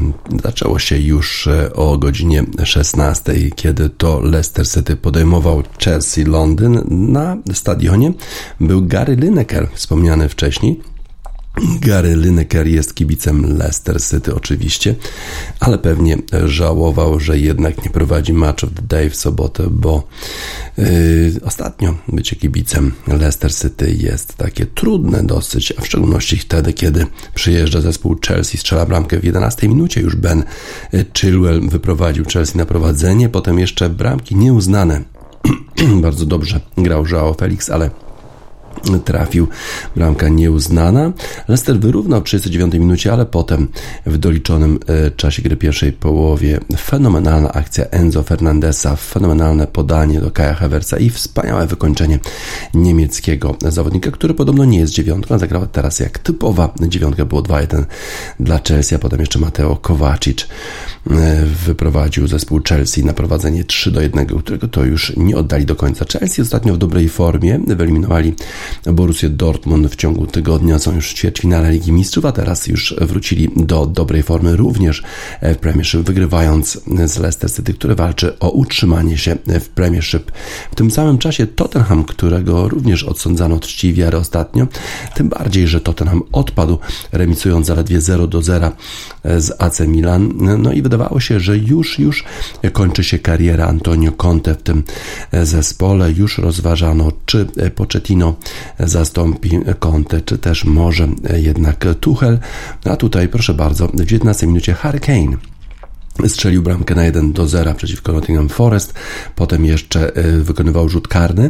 [0.43, 6.81] zaczęło się już e, o godzinie 16, kiedy to Leicester City podejmował Chelsea Londyn.
[6.87, 8.13] Na stadionie
[8.59, 10.81] był Gary Lineker, wspomniany wcześniej.
[11.81, 14.95] Gary Lineker jest kibicem Leicester City oczywiście,
[15.59, 20.07] ale pewnie żałował, że jednak nie prowadzi Match of the Day w sobotę, bo
[20.77, 20.85] yy,
[21.45, 27.05] ostatnio bycie kibicem Leicester City jest takie trudne dosyć, a w szczególności wtedy, kiedy
[27.35, 30.43] przyjeżdża zespół Chelsea, strzela bramkę w 11 minucie, już Ben
[31.17, 35.01] Chilwell wyprowadził Chelsea na prowadzenie, potem jeszcze bramki nieuznane.
[36.01, 37.89] Bardzo dobrze grał Joao Felix, ale
[39.05, 39.47] trafił.
[39.95, 41.11] Bramka nieuznana.
[41.47, 43.67] Leicester wyrównał w 39 minucie, ale potem
[44.05, 50.53] w doliczonym e, czasie gry pierwszej połowie fenomenalna akcja Enzo Fernandesa, fenomenalne podanie do Kaja
[50.53, 52.19] Havertza i wspaniałe wykończenie
[52.73, 57.83] niemieckiego zawodnika, który podobno nie jest dziewiątką, zagrał teraz jak typowa dziewiątka, było 2-1
[58.39, 60.47] dla Chelsea, a potem jeszcze Mateo Kovacic
[61.11, 65.75] e, wyprowadził zespół Chelsea na prowadzenie 3 do 1, którego to już nie oddali do
[65.75, 66.05] końca.
[66.11, 68.35] Chelsea ostatnio w dobrej formie, wyeliminowali
[68.85, 73.85] Borussia Dortmund w ciągu tygodnia są już ćwierćfinale Ligi Mistrzów, a teraz już wrócili do
[73.85, 75.03] dobrej formy również
[75.41, 80.31] w Premiership, wygrywając z Leicester City, które walczy o utrzymanie się w Premiership.
[80.71, 84.67] W tym samym czasie Tottenham, którego również odsądzano od czci wiary ostatnio,
[85.15, 86.77] tym bardziej, że Tottenham odpadł,
[87.11, 88.71] remisując zaledwie 0 do 0
[89.37, 90.33] z AC Milan.
[90.57, 92.23] No i wydawało się, że już, już
[92.73, 94.83] kończy się kariera Antonio Conte w tym
[95.43, 96.11] zespole.
[96.11, 97.45] Już rozważano, czy
[97.75, 98.35] Pochettino
[98.79, 101.07] zastąpi Conte, czy też może
[101.37, 102.39] jednak Tuchel.
[102.85, 105.37] A tutaj proszę bardzo, w 19 minucie Harry Kane
[106.27, 108.93] Strzelił bramkę na 1 do 0 przeciwko Nottingham Forest,
[109.35, 111.49] potem jeszcze e, wykonywał rzut karny.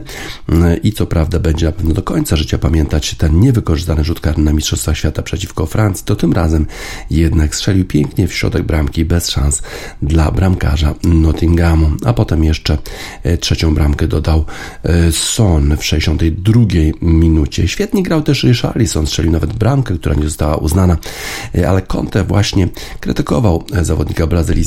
[0.49, 4.43] E, i co prawda będzie na pewno do końca życia pamiętać ten niewykorzystany rzut karny
[4.43, 6.65] na Mistrzostwach Świata przeciwko Francji, to tym razem
[7.09, 9.61] jednak strzelił pięknie w środek bramki bez szans
[10.01, 12.77] dla bramkarza Nottinghamu, a potem jeszcze
[13.23, 14.45] e, trzecią bramkę dodał
[15.11, 16.61] Son w 62
[17.01, 17.67] minucie.
[17.67, 20.97] Świetnie grał też Richarlison, strzelił nawet bramkę, która nie została uznana,
[21.67, 22.67] ale Conte właśnie
[22.99, 24.58] krytykował zawodnika Brazylii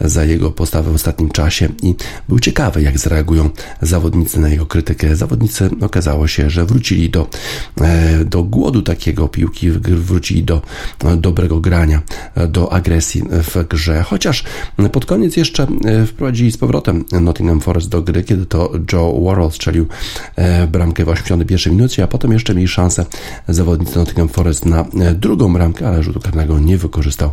[0.00, 1.68] za jego postawę w ostatnim czasie.
[1.82, 1.94] I
[2.28, 3.50] był ciekawy, jak zareagują
[3.82, 5.16] zawodnicy na jego krytykę.
[5.16, 7.28] Zawodnicy okazało się, że wrócili do,
[7.80, 10.62] e, do głodu takiego piłki, wrócili do
[11.16, 12.02] dobrego grania,
[12.48, 14.44] do agresji w grze, chociaż
[14.92, 19.50] pod koniec jeszcze e, wprowadzili z powrotem Nottingham Forest do gry, kiedy to Joe Worrell
[19.50, 19.86] strzelił
[20.36, 23.06] e, bramkę w 81 minucie, a potem jeszcze mieli szansę
[23.48, 24.84] zawodnicy Nottingham Forest na
[25.14, 27.32] drugą bramkę, ale rzutu karnego nie wykorzystał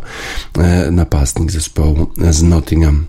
[0.90, 1.50] napastnik.
[1.50, 3.06] ze zespołu z Nottingham.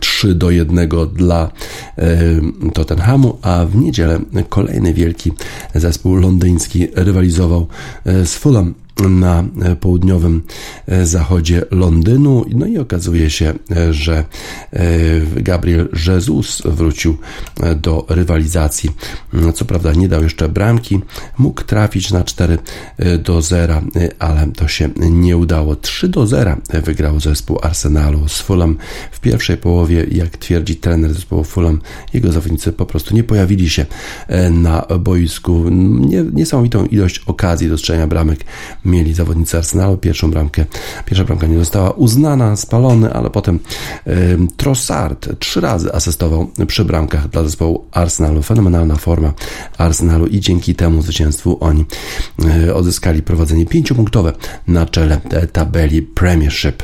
[0.00, 1.50] 3 do 1 dla
[1.98, 5.32] e, Tottenhamu, a w niedzielę kolejny wielki
[5.74, 7.66] zespół londyński rywalizował
[8.04, 9.44] e, z Fulham na
[9.80, 10.42] południowym
[10.86, 12.44] e, zachodzie Londynu.
[12.54, 14.24] No i okazuje się, e, że
[14.72, 14.82] e,
[15.42, 17.16] Gabriel Jesus wrócił
[17.76, 18.90] do rywalizacji.
[19.32, 21.00] No, co prawda nie dał jeszcze bramki,
[21.38, 22.58] mógł trafić na 4
[23.18, 23.82] do 0,
[24.18, 25.76] ale to się nie udało.
[25.76, 28.76] 3 do 0 wygrał zespół Arsenalu z Fulham
[29.12, 31.80] w pierwszej połowie, jak twierdzi trener zespołu Fulham,
[32.12, 33.86] jego zawodnicy po prostu nie pojawili się
[34.50, 35.68] na boisku.
[35.70, 38.44] Nie, niesamowitą ilość okazji do strzelania bramek
[38.84, 39.96] mieli zawodnicy Arsenalu.
[39.96, 40.64] Pierwszą bramkę,
[41.06, 43.58] pierwsza bramka nie została uznana, spalony, ale potem
[44.56, 48.42] Trossard trzy razy asystował przy bramkach dla zespołu Arsenalu.
[48.42, 49.32] Fenomenalna forma
[49.78, 51.84] Arsenalu i dzięki temu zwycięstwu oni
[52.66, 54.32] y, odzyskali prowadzenie pięciopunktowe
[54.68, 55.20] na czele
[55.52, 56.82] tabeli Premiership.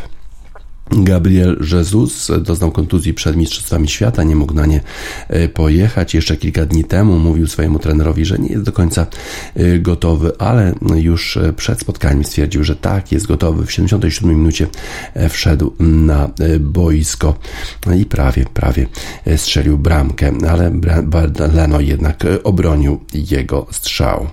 [0.93, 4.80] Gabriel Jesus doznał kontuzji przed Mistrzostwami Świata, nie mógł na nie
[5.28, 6.14] e, pojechać.
[6.14, 9.07] Jeszcze kilka dni temu mówił swojemu trenerowi, że nie jest do końca
[9.55, 13.66] e, gotowy, ale już e, przed spotkaniem stwierdził, że tak, jest gotowy.
[13.66, 14.66] W 77 minucie
[15.28, 16.30] wszedł na
[16.61, 17.38] boisko
[17.99, 18.86] i prawie, prawie
[19.36, 20.72] strzelił bramkę, ale
[21.55, 24.26] Leno jednak obronił jego strzał.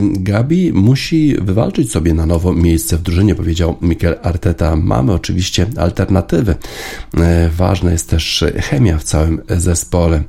[0.00, 4.76] Gabi musi wywalczyć sobie na nowo miejsce w drużynie, powiedział Mikel Arteta.
[4.76, 6.54] Mamy oczywiście oczywiście alternatywy.
[7.16, 10.22] E, ważna jest też chemia w całym zespole.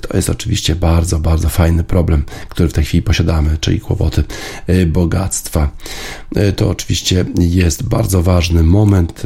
[0.00, 4.24] To jest oczywiście bardzo, bardzo fajny problem, który w tej chwili posiadamy, czyli kłopoty
[4.66, 5.70] e, bogactwa.
[6.36, 9.22] E, to oczywiście jest bardzo ważny moment,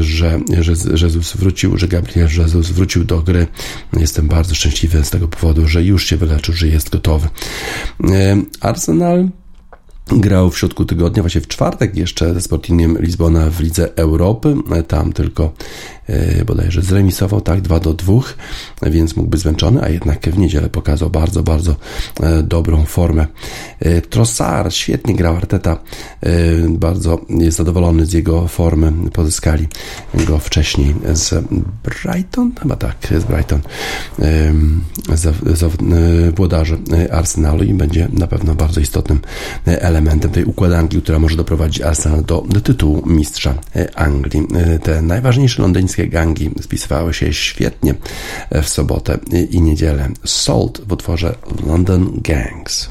[0.00, 0.40] że,
[1.02, 3.46] Jezus wrócił, że Gabriel Jezus wrócił do gry.
[3.96, 7.28] Jestem bardzo szczęśliwy z tego powodu, że już się wyleczył, że jest gotowy.
[8.60, 9.28] Arsenal
[10.12, 14.54] Grał w środku tygodnia, właśnie w czwartek jeszcze ze Sportingiem Lizbona w Lidze Europy.
[14.88, 15.52] Tam tylko
[16.46, 18.14] bodajże zremisował, tak, 2 do 2,
[18.82, 21.76] więc mógł być zmęczony, a jednak w niedzielę pokazał bardzo, bardzo
[22.42, 23.26] dobrą formę.
[24.10, 25.78] Trossard świetnie grał Arteta,
[26.68, 29.68] bardzo jest zadowolony z jego formy, pozyskali
[30.26, 31.44] go wcześniej z
[31.84, 33.60] Brighton, chyba tak, z Brighton,
[36.36, 36.78] włodarze
[37.10, 39.20] Arsenalu i będzie na pewno bardzo istotnym
[39.64, 43.54] elementem tej układanki, która może doprowadzić Arsenal do tytułu mistrza
[43.94, 44.46] Anglii.
[44.82, 47.94] Te najważniejsze londyńskie gangi spisywały się świetnie
[48.62, 49.18] w sobotę
[49.50, 50.08] i niedzielę.
[50.24, 51.34] Salt w utworze
[51.66, 52.90] London Gangs.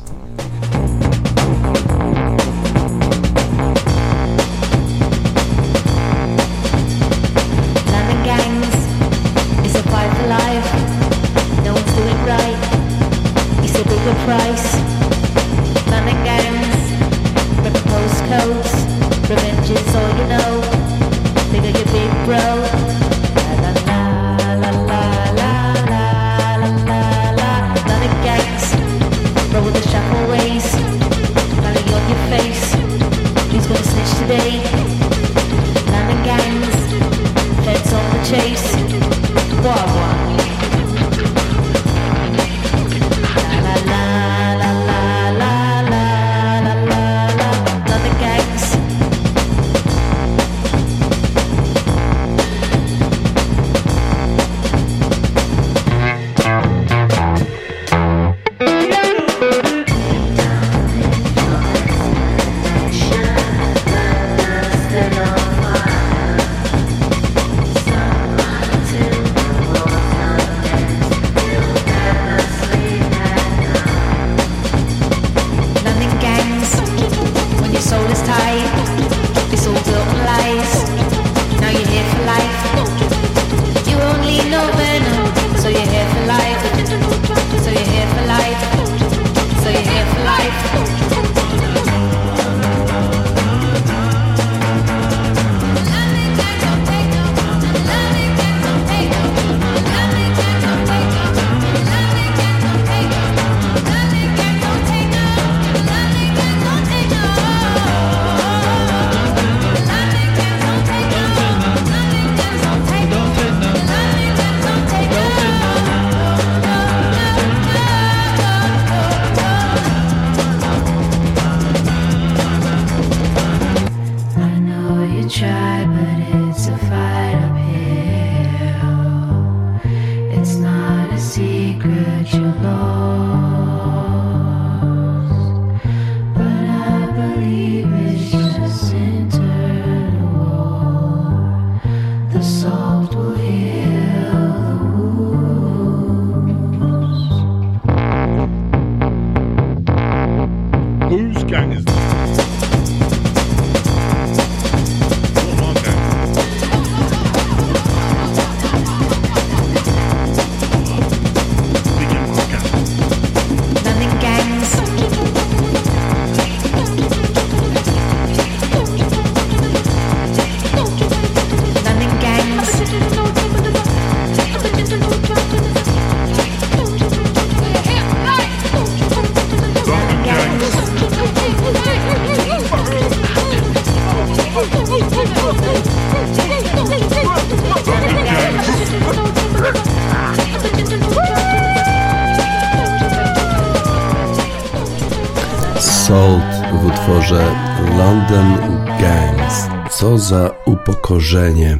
[200.18, 201.78] Za upokorzenie.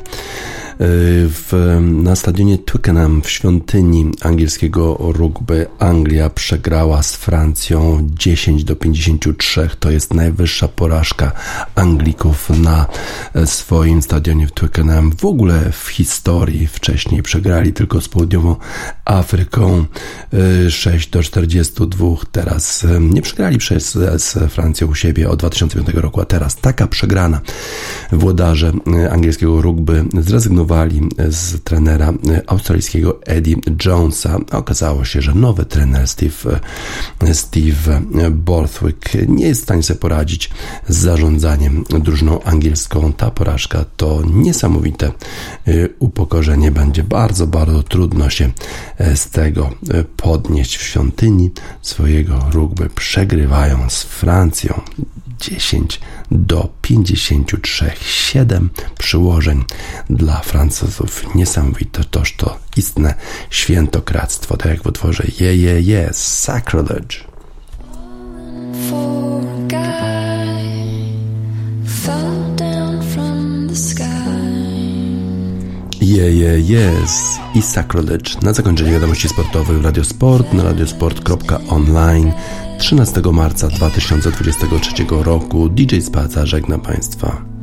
[0.80, 9.70] W, na stadionie Twickenham w świątyni angielskiego rugby Anglia przegrała z Francją 10 do 53.
[9.80, 11.32] To jest najwyższa porażka
[11.76, 12.86] Anglików na
[13.46, 15.12] swoim stadionie w Twickenham.
[15.18, 18.56] W ogóle w historii wcześniej przegrali tylko z południową
[19.06, 19.86] Afryką
[20.70, 22.06] 6 do 42.
[22.32, 27.42] Teraz nie przegrali przez z Francją u siebie od 2005 roku, a teraz taka przegrana.
[28.12, 28.72] Włodarze
[29.12, 30.65] angielskiego rugby zrezygnowali
[31.30, 32.14] z trenera
[32.48, 33.56] australijskiego Eddie
[33.86, 34.38] Jonesa.
[34.52, 36.60] Okazało się, że nowy trener Steve,
[37.34, 38.02] Steve
[38.32, 40.50] Borthwick nie jest w stanie sobie poradzić
[40.88, 43.14] z zarządzaniem drużyną angielską.
[43.14, 45.12] Ta porażka to niesamowite
[45.68, 46.72] y, upokorzenie.
[46.72, 48.52] Będzie bardzo, bardzo trudno się
[48.98, 51.52] e, z tego e, podnieść w świątyni
[51.82, 52.90] swojego rugby.
[52.90, 54.82] Przegrywają z Francją
[55.40, 56.00] 10
[56.32, 57.92] do 53.
[58.02, 59.64] 7 przyłożeń
[60.10, 61.36] dla Francuzów.
[61.36, 63.16] Niesamowite, toż to istne
[63.50, 67.36] świętokradztwo, tak jak w utworze Je, je, je, sacrilege.
[76.02, 78.32] Je, je, jest i Sacrilege.
[78.42, 82.32] Na zakończenie wiadomości sportowych Radiosport na radiosport.online
[82.78, 87.55] 13 marca 2023 roku DJ Spaca żegna Państwa.